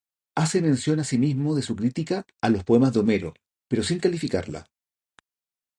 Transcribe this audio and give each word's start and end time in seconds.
Hace 0.33 0.63
mención 0.63 0.99
asimismo 0.99 1.53
de 1.53 1.61
su 1.61 1.75
crítica 1.75 2.25
a 2.41 2.49
los 2.49 2.63
poemas 2.63 2.91
de 2.91 3.01
Homero, 3.01 3.35
pero 3.67 3.83
sin 3.83 3.99
calificarla. 3.99 4.65